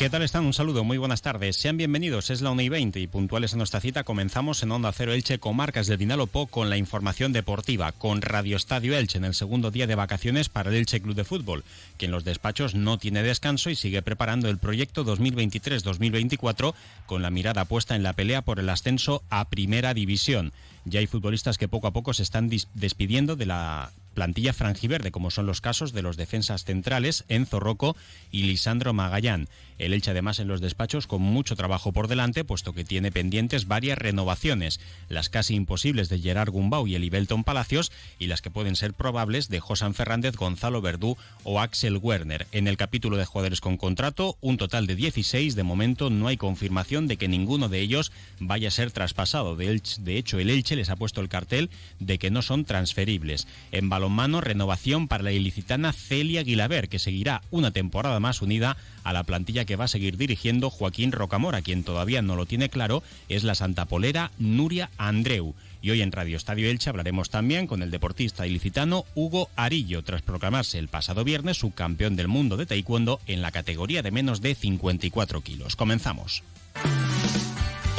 [0.00, 0.46] ¿Qué tal están?
[0.46, 1.56] Un saludo, muy buenas tardes.
[1.56, 4.92] Sean bienvenidos, es la 1 y 20 y puntuales a nuestra cita comenzamos en Onda
[4.92, 9.34] Cero Elche, comarcas del Vinalopó, con la información deportiva, con Radio Estadio Elche en el
[9.34, 11.64] segundo día de vacaciones para el Elche Club de Fútbol,
[11.98, 16.72] que en los despachos no tiene descanso y sigue preparando el proyecto 2023-2024
[17.04, 20.54] con la mirada puesta en la pelea por el ascenso a Primera División.
[20.86, 25.30] Ya hay futbolistas que poco a poco se están despidiendo de la plantilla franjiverde, como
[25.30, 27.96] son los casos de los defensas centrales Enzo Rocco
[28.30, 29.48] y Lisandro Magallán.
[29.78, 33.66] El Elche además en los despachos con mucho trabajo por delante, puesto que tiene pendientes
[33.66, 34.78] varias renovaciones,
[35.08, 39.48] las casi imposibles de Gerard Gumbau y Elibelton Palacios y las que pueden ser probables
[39.48, 42.46] de Josan Fernández, Gonzalo Verdú o Axel Werner.
[42.52, 46.36] En el capítulo de jugadores con contrato, un total de 16, de momento no hay
[46.36, 49.56] confirmación de que ninguno de ellos vaya a ser traspasado.
[49.56, 53.46] De, hecho, el Elche les ha puesto el cartel de que no son transferibles.
[53.72, 59.12] En balonmano, renovación para la ilicitana Celia Guilaber, que seguirá una temporada más unida a
[59.12, 61.60] la plantilla que va a seguir dirigiendo Joaquín Rocamora.
[61.60, 65.54] Quien todavía no lo tiene claro es la Santa Polera Nuria Andreu.
[65.82, 70.22] Y hoy en Radio Estadio Elche hablaremos también con el deportista ilicitano Hugo Arillo, tras
[70.22, 74.54] proclamarse el pasado viernes subcampeón del mundo de taekwondo en la categoría de menos de
[74.54, 75.76] 54 kilos.
[75.76, 76.42] Comenzamos.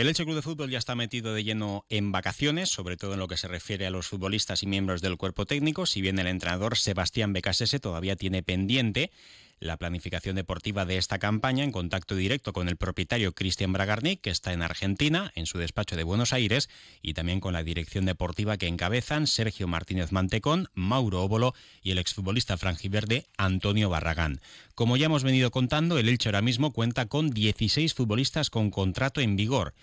[0.00, 3.18] El Elche Club de Fútbol ya está metido de lleno en vacaciones, sobre todo en
[3.18, 6.26] lo que se refiere a los futbolistas y miembros del cuerpo técnico, si bien el
[6.26, 9.10] entrenador Sebastián Becasese todavía tiene pendiente
[9.60, 14.30] la planificación deportiva de esta campaña en contacto directo con el propietario Cristian Bragarnik, que
[14.30, 16.70] está en Argentina, en su despacho de Buenos Aires,
[17.02, 21.98] y también con la dirección deportiva que encabezan Sergio Martínez Mantecón, Mauro Óbolo y el
[21.98, 24.40] exfutbolista franjiverde Antonio Barragán.
[24.74, 29.20] Como ya hemos venido contando, el Elche ahora mismo cuenta con 16 futbolistas con contrato
[29.20, 29.74] en vigor.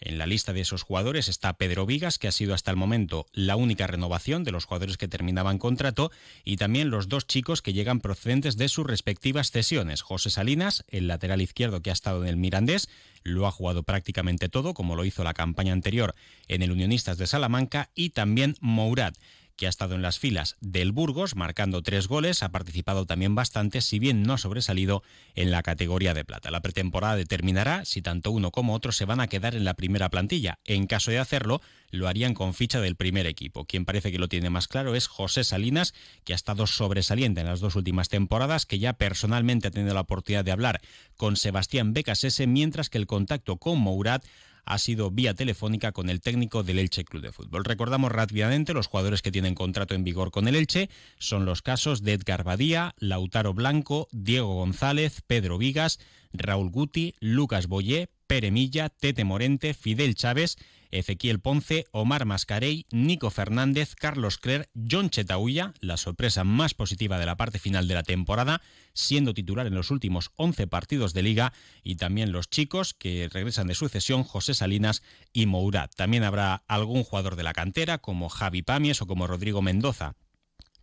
[0.00, 3.26] En la lista de esos jugadores está Pedro Vigas, que ha sido hasta el momento
[3.32, 6.10] la única renovación de los jugadores que terminaban contrato,
[6.44, 10.02] y también los dos chicos que llegan procedentes de sus respectivas cesiones.
[10.02, 12.88] José Salinas, el lateral izquierdo que ha estado en el Mirandés,
[13.22, 16.14] lo ha jugado prácticamente todo, como lo hizo la campaña anterior
[16.48, 19.14] en el Unionistas de Salamanca, y también Mourad
[19.56, 23.80] que ha estado en las filas del Burgos, marcando tres goles, ha participado también bastante,
[23.80, 25.02] si bien no ha sobresalido
[25.34, 26.50] en la categoría de plata.
[26.50, 30.10] La pretemporada determinará si tanto uno como otro se van a quedar en la primera
[30.10, 30.58] plantilla.
[30.64, 31.60] En caso de hacerlo,
[31.90, 33.64] lo harían con ficha del primer equipo.
[33.64, 35.94] Quien parece que lo tiene más claro es José Salinas,
[36.24, 40.00] que ha estado sobresaliente en las dos últimas temporadas, que ya personalmente ha tenido la
[40.00, 40.80] oportunidad de hablar
[41.16, 44.22] con Sebastián Becasese, mientras que el contacto con Mourad
[44.66, 47.64] ha sido vía telefónica con el técnico del Elche Club de Fútbol.
[47.64, 50.88] Recordamos rápidamente los jugadores que tienen contrato en vigor con el Elche
[51.18, 55.98] son los casos de Edgar Badía, Lautaro Blanco, Diego González, Pedro Vigas,
[56.32, 60.56] Raúl Guti, Lucas Boyé, Pere Milla, Tete Morente, Fidel Chávez,
[60.94, 67.26] Ezequiel Ponce, Omar Mascarey, Nico Fernández, Carlos Cler, John Chetauya, la sorpresa más positiva de
[67.26, 68.62] la parte final de la temporada,
[68.92, 73.66] siendo titular en los últimos 11 partidos de liga, y también los chicos que regresan
[73.66, 75.90] de sucesión, José Salinas y Mourad.
[75.96, 80.14] También habrá algún jugador de la cantera, como Javi Pamies o como Rodrigo Mendoza,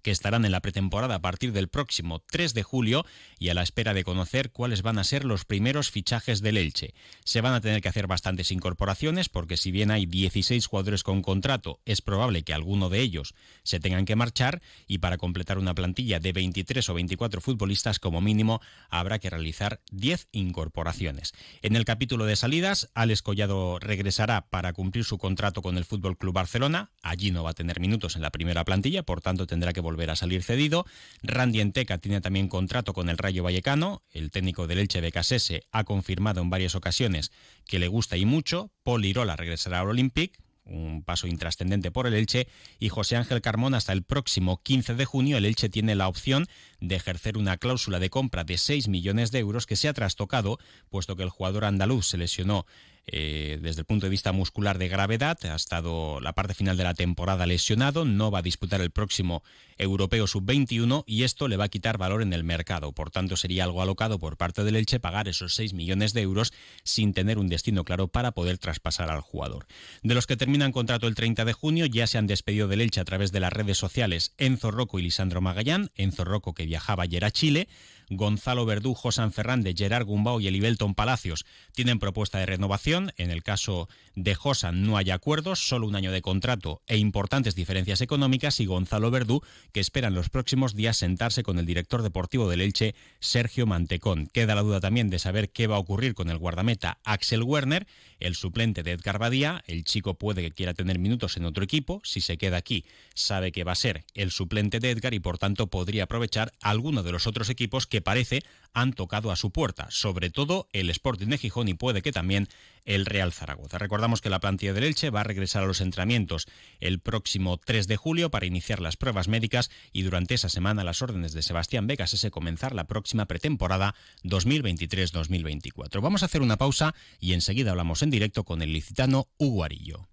[0.02, 3.06] que estarán en la pretemporada a partir del próximo 3 de julio
[3.40, 6.94] y a la espera de conocer cuáles van a ser los primeros fichajes del Elche.
[7.24, 11.22] Se van a tener que hacer bastantes incorporaciones porque si bien hay 16 jugadores con
[11.22, 15.76] contrato, es probable que alguno de ellos se tengan que marchar y para completar una
[15.76, 21.34] plantilla de 23 o 24 futbolistas como mínimo habrá que realizar 10 incorporaciones.
[21.62, 26.18] En el capítulo de salidas, Alex Collado regresará para cumplir su contrato con el Fútbol
[26.18, 26.92] Club Barcelona.
[27.02, 29.91] Allí no va a tener minutos en la primera plantilla, por tanto tendrá que volver
[30.10, 30.86] a salir cedido.
[31.24, 34.04] Randy Enteca tiene también contrato con el Rayo Vallecano.
[34.12, 37.32] El técnico del Elche Becasese ha confirmado en varias ocasiones
[37.66, 38.72] que le gusta y mucho.
[38.84, 42.48] Paul Irola regresará al Olympique un paso intrascendente por el Elche,
[42.80, 46.48] y José Ángel Carmón hasta el próximo 15 de junio el Elche tiene la opción
[46.80, 50.60] de ejercer una cláusula de compra de 6 millones de euros que se ha trastocado,
[50.90, 52.66] puesto que el jugador andaluz se lesionó
[53.08, 55.38] eh, desde el punto de vista muscular de gravedad.
[55.46, 59.44] Ha estado la parte final de la temporada lesionado, no va a disputar el próximo
[59.78, 62.92] Europeo Sub-21 y esto le va a quitar valor en el mercado.
[62.92, 66.54] Por tanto, sería algo alocado por parte del Elche pagar esos 6 millones de euros
[66.84, 69.66] sin tener un destino claro para poder traspasar al jugador.
[70.04, 73.02] De los que terminan contrato el 30 de junio, ya se han despedido del Elche
[73.02, 75.92] a través de las redes sociales Enzo Rocco y Lisandro Magallán.
[75.96, 77.68] Enzo Rocco que viajaba ayer a Chile.
[78.14, 83.14] Gonzalo Verdú, Josan Fernández, Gerard Gumbau y Elibelton Palacios tienen propuesta de renovación.
[83.16, 87.56] En el caso de Josan no hay acuerdos, solo un año de contrato e importantes
[87.56, 89.42] diferencias económicas y Gonzalo Verdú
[89.72, 94.28] que espera en los próximos días sentarse con el director deportivo del Elche, Sergio Mantecón.
[94.28, 97.88] Queda la duda también de saber qué va a ocurrir con el guardameta Axel Werner,
[98.20, 99.64] el suplente de Edgar Badía.
[99.68, 102.02] El chico puede que quiera tener minutos en otro equipo.
[102.04, 102.84] Si se queda aquí,
[103.14, 107.04] sabe que va a ser el suplente de Edgar y por tanto podría aprovechar alguno
[107.04, 108.44] de los otros equipos que parece
[108.74, 112.48] han tocado a su puerta, sobre todo el Sporting de Gijón y puede que también
[112.86, 113.78] el Real Zaragoza.
[113.78, 116.48] Recordamos que la plantilla del Elche va a regresar a los entrenamientos
[116.80, 121.02] el próximo 3 de julio para iniciar las pruebas médicas y durante esa semana las
[121.02, 126.02] órdenes de Sebastián Vegas es comenzar la próxima pretemporada 2023-2024.
[126.02, 130.11] Vamos a hacer una pausa y enseguida hablamos en directo con el licitano Hugo Arillo.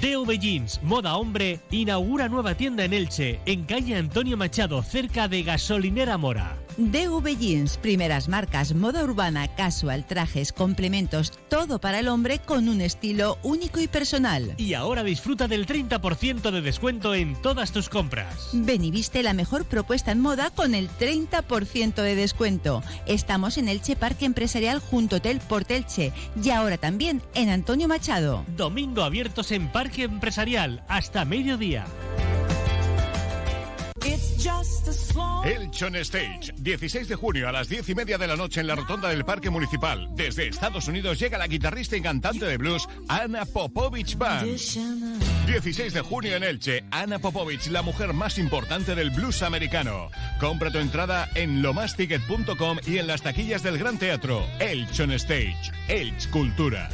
[0.00, 5.42] DV Jeans, moda hombre, inaugura nueva tienda en Elche, en calle Antonio Machado, cerca de
[5.42, 6.56] Gasolinera Mora.
[6.78, 12.80] DV Jeans, primeras marcas, moda urbana, casual, trajes, complementos, todo para el hombre con un
[12.80, 14.54] estilo único y personal.
[14.58, 18.50] Y ahora disfruta del 30% de descuento en todas tus compras.
[18.52, 22.84] Ven y viste la mejor propuesta en moda con el 30% de descuento.
[23.06, 28.44] Estamos en Elche Parque Empresarial junto Hotel Portelche y ahora también en Antonio Machado.
[28.56, 31.86] Domingo abiertos en Parque Empresarial hasta mediodía.
[35.46, 38.74] Elchon Stage, 16 de junio a las 10 y media de la noche en la
[38.74, 40.10] rotonda del Parque Municipal.
[40.14, 44.44] Desde Estados Unidos llega la guitarrista y cantante de blues Ana Popovich Band.
[45.46, 50.10] 16 de junio en Elche, Ana Popovich, la mujer más importante del blues americano.
[50.38, 54.44] Compra tu entrada en lomasticket.com y en las taquillas del Gran Teatro.
[54.60, 56.90] Elchon Stage, Elch Cultura.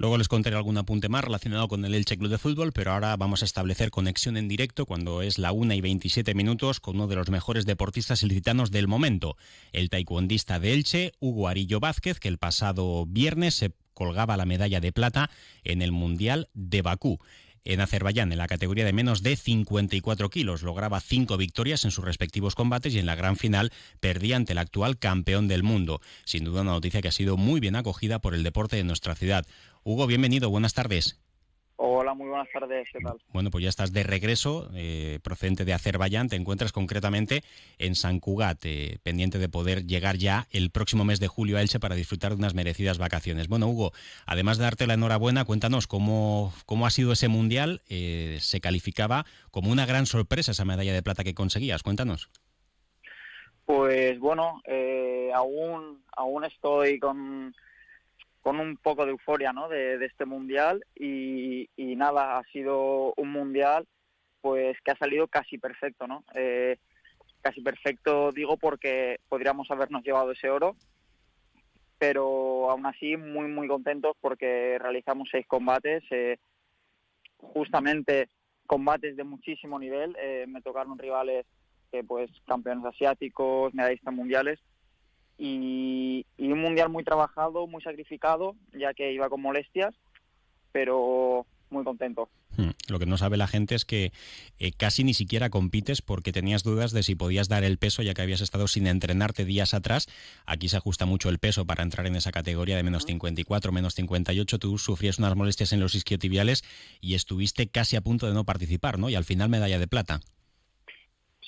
[0.00, 3.14] Luego les contaré algún apunte más relacionado con el Elche Club de Fútbol, pero ahora
[3.18, 7.06] vamos a establecer conexión en directo cuando es la 1 y 27 minutos con uno
[7.06, 9.36] de los mejores deportistas ilicitanos del momento,
[9.72, 14.80] el taekwondista de Elche, Hugo Arillo Vázquez, que el pasado viernes se colgaba la medalla
[14.80, 15.28] de plata
[15.64, 17.18] en el Mundial de Bakú
[17.64, 20.62] en Azerbaiyán en la categoría de menos de 54 kilos.
[20.62, 24.58] Lograba cinco victorias en sus respectivos combates y en la gran final perdía ante el
[24.58, 26.00] actual campeón del mundo.
[26.24, 29.14] Sin duda una noticia que ha sido muy bien acogida por el deporte de nuestra
[29.14, 29.46] ciudad.
[29.82, 31.18] Hugo, bienvenido, buenas tardes.
[31.76, 33.16] Hola, muy buenas tardes, ¿qué tal?
[33.32, 37.42] Bueno, pues ya estás de regreso, eh, procedente de Azerbaiyán, te encuentras concretamente
[37.78, 41.62] en San Cugat, eh, pendiente de poder llegar ya el próximo mes de julio a
[41.62, 43.48] Elche para disfrutar de unas merecidas vacaciones.
[43.48, 43.92] Bueno, Hugo,
[44.26, 49.24] además de darte la enhorabuena, cuéntanos cómo, cómo ha sido ese mundial, eh, se calificaba
[49.50, 52.28] como una gran sorpresa esa medalla de plata que conseguías, cuéntanos.
[53.64, 54.60] Pues bueno,
[55.34, 57.54] aún, aún estoy con
[58.40, 59.68] con un poco de euforia ¿no?
[59.68, 63.86] de, este mundial y, nada, ha sido un mundial
[64.40, 66.24] pues que ha salido casi perfecto, ¿no?
[66.34, 66.78] Eh,
[67.42, 70.76] casi perfecto digo porque podríamos habernos llevado ese oro,
[71.98, 76.38] pero aún así muy muy contentos porque realizamos seis combates, eh,
[77.36, 78.28] justamente
[78.66, 81.44] combates de muchísimo nivel, eh, me tocaron rivales
[81.92, 84.58] que pues campeones asiáticos, medallistas mundiales
[85.40, 89.94] y, un mundial muy trabajado, muy sacrificado, ya que iba con molestias,
[90.72, 92.28] pero muy contento.
[92.56, 92.70] Hmm.
[92.88, 94.12] Lo que no sabe la gente es que
[94.58, 98.12] eh, casi ni siquiera compites porque tenías dudas de si podías dar el peso ya
[98.12, 100.08] que habías estado sin entrenarte días atrás.
[100.44, 103.94] Aquí se ajusta mucho el peso para entrar en esa categoría de menos 54, menos
[103.94, 104.58] 58.
[104.58, 106.64] Tú sufrías unas molestias en los isquiotibiales
[107.00, 109.08] y estuviste casi a punto de no participar, ¿no?
[109.08, 110.20] Y al final medalla de plata.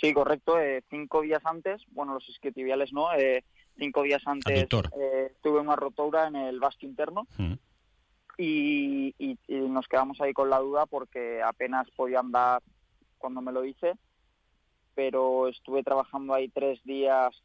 [0.03, 0.59] Sí, correcto.
[0.59, 3.45] Eh, cinco días antes, bueno, los isquiotibiales no, eh,
[3.79, 4.67] cinco días antes
[4.99, 7.53] eh, tuve una rotura en el vasco interno mm.
[8.37, 9.15] y,
[9.49, 12.63] nos quedamos ahí con la duda porque apenas podía andar
[13.17, 13.95] cuando me lo hice,
[14.97, 17.41] pero estuve trabajando ahí tres días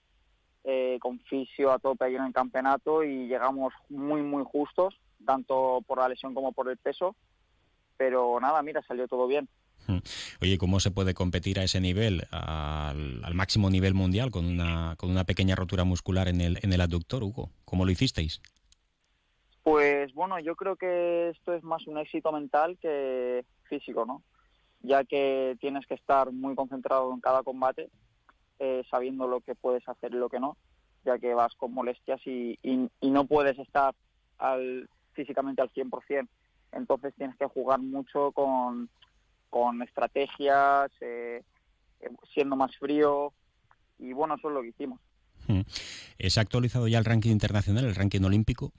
[0.63, 5.83] eh, con fisio a tope ahí en el campeonato y llegamos muy, muy justos, tanto
[5.85, 7.15] por la lesión como por el peso,
[7.97, 9.47] pero nada, mira, salió todo bien.
[10.41, 15.09] Oye, ¿cómo se puede competir a ese nivel, al, máximo nivel mundial, con una, con
[15.09, 17.49] una pequeña rotura muscular en el, en el aductor, Hugo?
[17.65, 18.41] ¿Cómo lo hicisteis?
[19.63, 24.23] Pues bueno, yo creo que esto es más un éxito mental que físico, ¿no?
[24.81, 27.89] Ya que tienes que estar muy concentrado en cada combate,
[28.59, 30.55] eh, sabiendo lo que puedes hacer y lo que no,
[31.03, 33.93] ya que vas con molestias y, y, no puedes estar
[34.37, 36.27] al, físicamente al 100%.
[36.71, 38.89] Entonces tienes que jugar mucho con,
[39.49, 41.43] con estrategias, eh,
[42.33, 43.33] siendo más frío
[43.99, 44.99] y bueno, eso es lo que hicimos.
[45.47, 45.61] Hmm.
[46.19, 48.71] ¿Se ha actualizado ya el ranking internacional, el ranking olímpico?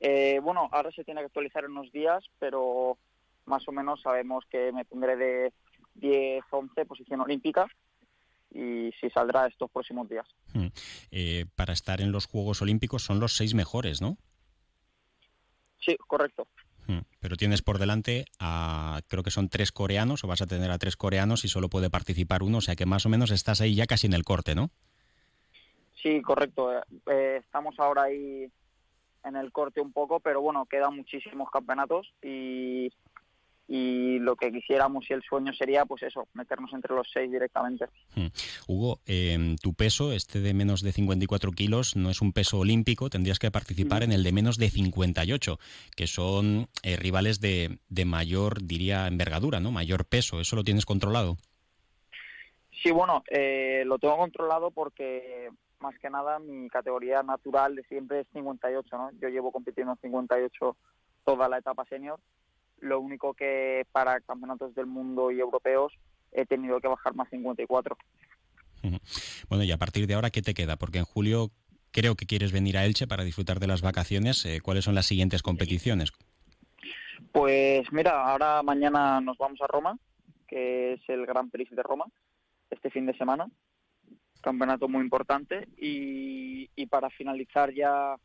[0.00, 2.98] Eh, bueno, ahora se tiene que actualizar en unos días, pero
[3.46, 5.52] más o menos sabemos que me tendré de
[5.96, 7.66] 10-11 posición olímpica
[8.50, 10.26] y si saldrá estos próximos días.
[10.52, 10.68] Hmm.
[11.10, 14.16] Eh, para estar en los Juegos Olímpicos son los seis mejores, ¿no?
[15.80, 16.46] Sí, correcto.
[16.88, 17.00] Hmm.
[17.20, 20.78] Pero tienes por delante a, creo que son tres coreanos, o vas a tener a
[20.78, 23.74] tres coreanos y solo puede participar uno, o sea que más o menos estás ahí
[23.74, 24.70] ya casi en el corte, ¿no?
[26.02, 26.72] Sí, correcto.
[27.06, 28.50] Eh, estamos ahora ahí
[29.24, 32.90] en el corte un poco, pero bueno, quedan muchísimos campeonatos y,
[33.68, 37.84] y lo que quisiéramos y el sueño sería, pues eso, meternos entre los seis directamente.
[38.16, 38.28] Hmm.
[38.66, 43.10] Hugo, eh, tu peso, este de menos de 54 kilos, no es un peso olímpico,
[43.10, 45.58] tendrías que participar en el de menos de 58,
[45.94, 49.70] que son eh, rivales de, de mayor, diría, envergadura, ¿no?
[49.70, 51.36] Mayor peso, ¿eso lo tienes controlado?
[52.82, 58.20] Sí, bueno, eh, lo tengo controlado porque más que nada mi categoría natural de siempre
[58.20, 59.10] es 58, ¿no?
[59.20, 60.76] Yo llevo compitiendo en 58
[61.24, 62.18] toda la etapa senior
[62.80, 65.92] lo único que para campeonatos del mundo y europeos
[66.32, 67.96] he tenido que bajar más 54.
[69.48, 70.76] Bueno, y a partir de ahora, ¿qué te queda?
[70.76, 71.50] Porque en julio
[71.90, 74.44] creo que quieres venir a Elche para disfrutar de las vacaciones.
[74.44, 76.12] Eh, ¿Cuáles son las siguientes competiciones?
[77.32, 79.98] Pues mira, ahora mañana nos vamos a Roma,
[80.46, 82.06] que es el Gran Prix de Roma,
[82.70, 83.48] este fin de semana.
[84.40, 85.68] Campeonato muy importante.
[85.76, 88.16] Y, y para finalizar ya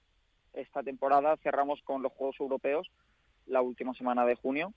[0.54, 2.88] esta temporada cerramos con los Juegos Europeos
[3.48, 4.74] la última semana de junio,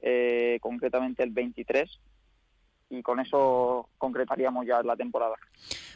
[0.00, 2.00] eh, concretamente el 23,
[2.90, 5.34] y con eso concretaríamos ya la temporada.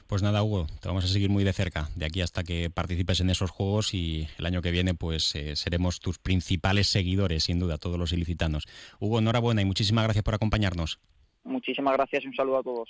[0.07, 3.21] Pues nada, Hugo, te vamos a seguir muy de cerca, de aquí hasta que participes
[3.21, 7.59] en esos juegos y el año que viene pues eh, seremos tus principales seguidores, sin
[7.59, 8.67] duda, todos los ilicitanos.
[9.01, 10.99] Hugo, enhorabuena y muchísimas gracias por acompañarnos.
[11.45, 12.89] Muchísimas gracias y un saludo a todos.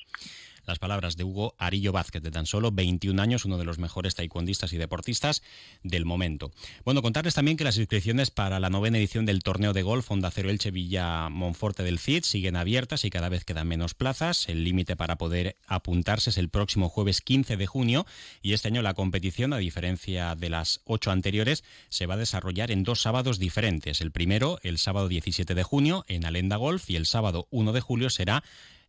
[0.67, 4.15] Las palabras de Hugo Arillo Vázquez, de tan solo 21 años, uno de los mejores
[4.15, 5.43] taekwondistas y deportistas
[5.83, 6.53] del momento.
[6.85, 10.31] Bueno, contarles también que las inscripciones para la novena edición del torneo de golf Onda
[10.31, 14.49] Cero Elche Villa Monforte del Cid siguen abiertas y cada vez quedan menos plazas.
[14.49, 18.07] El límite para poder apuntarse es el próximo jueves 15 de junio
[18.41, 22.71] y este año la competición, a diferencia de las ocho anteriores, se va a desarrollar
[22.71, 24.01] en dos sábados diferentes.
[24.01, 27.81] El primero, el sábado 17 de junio, en Alenda Golf y el sábado 1 de
[27.81, 28.42] julio será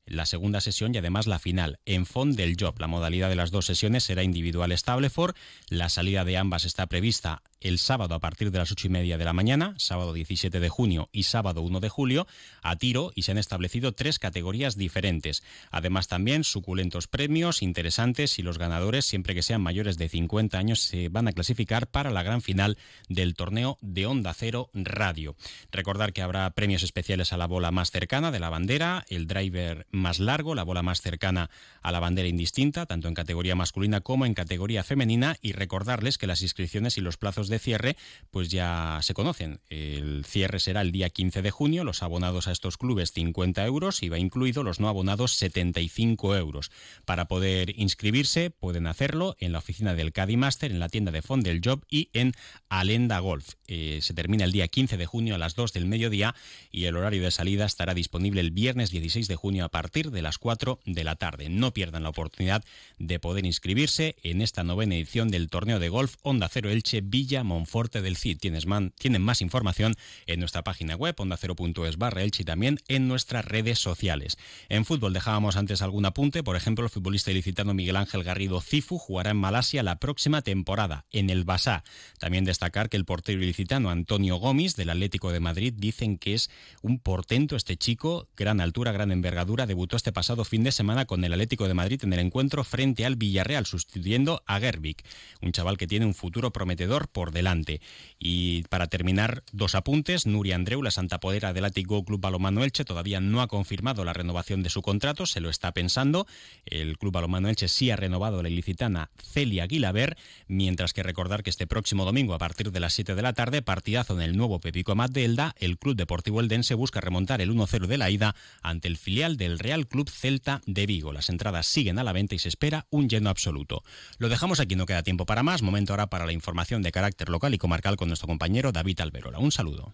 [0.05, 1.79] la segunda sesión y además la final.
[1.86, 5.36] En Fond del Job, la modalidad de las dos sesiones será individual Stableford.
[5.69, 9.17] La salida de ambas está prevista el sábado a partir de las ocho y media
[9.17, 12.27] de la mañana, sábado 17 de junio y sábado 1 de julio,
[12.62, 15.43] a tiro y se han establecido tres categorías diferentes.
[15.72, 20.82] Además también suculentos premios interesantes y los ganadores, siempre que sean mayores de 50 años,
[20.82, 22.77] se van a clasificar para la gran final
[23.08, 25.36] del torneo de Onda Cero Radio.
[25.72, 29.88] Recordar que habrá premios especiales a la bola más cercana de la bandera, el driver
[29.91, 31.50] más largo, la bola más cercana
[31.82, 36.27] a la bandera indistinta, tanto en categoría masculina como en categoría femenina, y recordarles que
[36.27, 37.95] las inscripciones y los plazos de de cierre,
[38.31, 39.62] pues ya se conocen.
[39.69, 44.03] El cierre será el día 15 de junio, los abonados a estos clubes 50 euros
[44.03, 46.72] y va incluido los no abonados 75 euros.
[47.05, 51.22] Para poder inscribirse pueden hacerlo en la oficina del Caddy Master, en la tienda de
[51.22, 52.33] Fond del Job y en
[52.69, 53.53] Alenda Golf.
[53.67, 56.36] Eh, se termina el día 15 de junio a las 2 del mediodía
[56.72, 60.22] y el horario de salida estará disponible el viernes 16 de junio a partir de
[60.22, 61.50] las 4 de la tarde.
[61.50, 62.63] No pierdan la oportunidad
[62.98, 67.42] de poder inscribirse en esta novena edición del torneo de golf Onda Cero Elche Villa
[67.43, 68.39] Monforte del Cid.
[68.39, 68.65] Tienes
[68.97, 69.95] tienen más información
[70.25, 74.38] en nuestra página web, onda0.es barra y también en nuestras redes sociales.
[74.69, 78.97] En fútbol dejábamos antes algún apunte, por ejemplo, el futbolista ilicitano Miguel Ángel Garrido Cifu
[78.97, 81.83] jugará en Malasia la próxima temporada, en el Basá.
[82.19, 86.50] También destacar que el portero ilicitano Antonio Gómez del Atlético de Madrid dicen que es
[86.81, 91.23] un portento este chico, gran altura, gran envergadura, debutó este pasado fin de semana con
[91.23, 95.03] el Atlético de Madrid en el encuentro frente al Villarreal, sustituyendo a Gerbic,
[95.41, 97.81] un chaval que tiene un futuro prometedor por delante.
[98.17, 100.25] Y para terminar, dos apuntes.
[100.25, 104.13] Nuria Andreu, la Santa Podera del Látigo Club Balomano Elche, todavía no ha confirmado la
[104.13, 106.25] renovación de su contrato, se lo está pensando.
[106.65, 111.49] El Club Balomano Elche sí ha renovado la ilicitana Celia Guilaber, mientras que recordar que
[111.49, 114.61] este próximo domingo, a partir de las 7 de la tarde, partidazo en el nuevo
[114.61, 118.87] Pepico Mat de el Club Deportivo Eldense busca remontar el 1-0 de la ida ante
[118.87, 121.11] el filial del Real Club Celta de Vigo.
[121.13, 123.83] Las entradas siguen a la venta y se espera un lleno absoluto.
[124.19, 125.61] Lo dejamos aquí, no queda tiempo para más.
[125.61, 129.39] Momento ahora para la información de carácter local y comarcal con nuestro compañero David Alberola.
[129.39, 129.93] Un saludo.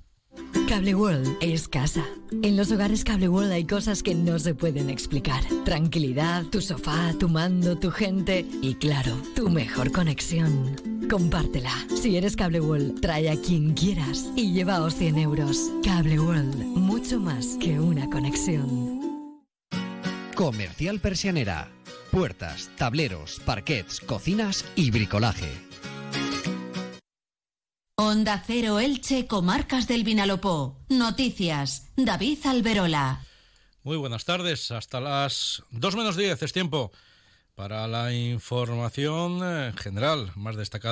[0.67, 2.05] Cable World es casa.
[2.43, 5.43] En los hogares Cable World hay cosas que no se pueden explicar.
[5.65, 10.75] Tranquilidad, tu sofá, tu mando, tu gente y claro, tu mejor conexión.
[11.09, 11.73] compártela.
[11.99, 15.57] Si eres Cable World, trae a quien quieras y llevaos 100 euros.
[15.83, 18.99] Cable World, mucho más que una conexión.
[20.35, 21.71] Comercial Persianera.
[22.11, 25.68] Puertas, tableros, parquets, cocinas y bricolaje.
[28.01, 30.77] Onda Cero Elche, Comarcas del Vinalopó.
[30.87, 31.91] Noticias.
[31.97, 33.25] David Alberola.
[33.83, 34.71] Muy buenas tardes.
[34.71, 36.93] Hasta las 2 menos 10 es tiempo
[37.55, 40.87] para la información eh, general más destacada.